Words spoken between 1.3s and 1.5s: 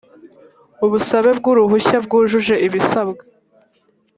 bw